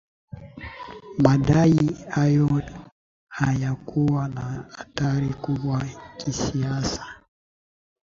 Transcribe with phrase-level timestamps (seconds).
[1.17, 2.61] madai hayo
[3.29, 5.85] hayakuwa na athari kubwa
[6.17, 7.05] kisiasa